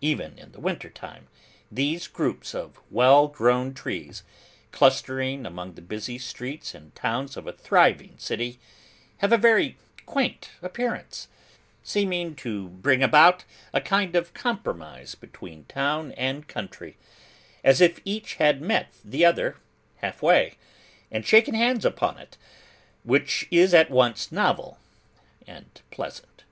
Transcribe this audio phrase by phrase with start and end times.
[0.00, 1.28] Even in the winter time,
[1.70, 4.22] these groups of well grown trees,
[4.72, 8.58] clustering among the busy streets and houses of a thriving city,
[9.18, 9.76] have a very
[10.06, 11.28] quaint appearance:
[11.82, 13.44] seeming to bring about
[13.74, 16.96] a kind of compromise between town and country;
[17.62, 19.58] as if each had met the other
[19.96, 20.56] half way,
[21.10, 22.38] and shaken hands upon it;
[23.04, 24.78] which is at once novel
[25.46, 26.44] and pleasant.